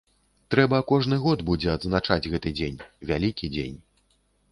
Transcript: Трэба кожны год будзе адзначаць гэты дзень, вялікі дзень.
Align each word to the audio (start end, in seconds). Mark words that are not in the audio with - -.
Трэба 0.53 0.77
кожны 0.91 1.19
год 1.25 1.43
будзе 1.49 1.69
адзначаць 1.73 2.27
гэты 2.31 2.49
дзень, 2.61 2.79
вялікі 3.13 3.51
дзень. 3.55 3.77